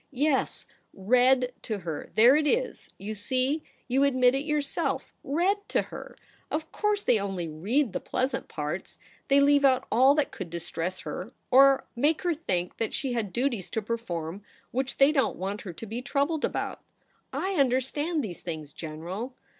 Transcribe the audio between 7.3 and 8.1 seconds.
read the